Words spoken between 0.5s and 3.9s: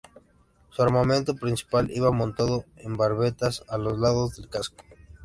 Su armamento principal iba montado en barbetas a